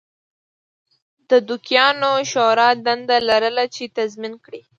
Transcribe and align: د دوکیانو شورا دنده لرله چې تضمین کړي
د 1.29 1.31
دوکیانو 1.47 2.11
شورا 2.31 2.69
دنده 2.85 3.17
لرله 3.29 3.65
چې 3.75 3.83
تضمین 3.97 4.33
کړي 4.45 4.61